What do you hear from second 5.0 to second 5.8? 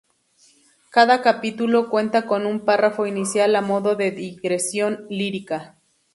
lírica.